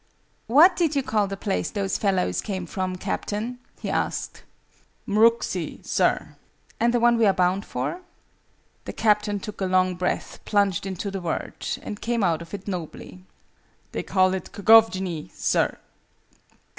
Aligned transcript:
"What 0.47 0.75
did 0.75 0.95
you 0.95 1.03
call 1.03 1.27
the 1.27 1.37
place 1.37 1.69
those 1.69 1.99
fellows 1.99 2.41
came 2.41 2.65
from, 2.65 2.95
Captain?" 2.95 3.59
he 3.79 3.91
asked. 3.91 4.41
"Mhruxi, 5.05 5.85
sir." 5.85 6.37
"And 6.79 6.91
the 6.91 6.99
one 6.99 7.19
we 7.19 7.27
are 7.27 7.33
bound 7.33 7.65
for?" 7.67 8.01
The 8.85 8.93
Captain 8.93 9.39
took 9.39 9.61
a 9.61 9.65
long 9.65 9.93
breath, 9.93 10.39
plunged 10.43 10.87
into 10.87 11.11
the 11.11 11.21
word, 11.21 11.67
and 11.83 12.01
came 12.01 12.23
out 12.23 12.41
of 12.41 12.51
it 12.51 12.67
nobly. 12.67 13.25
"They 13.91 14.01
call 14.01 14.33
it 14.33 14.51
Kgovjni, 14.51 15.29
sir." 15.35 15.77